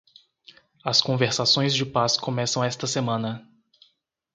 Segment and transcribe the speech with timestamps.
[0.83, 3.47] As conversações de paz começam esta semana.